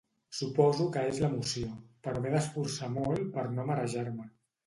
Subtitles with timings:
[0.35, 1.67] Suposo que és l'emoció,
[2.07, 4.27] però m'he d'esforçar molt per no marejar-me.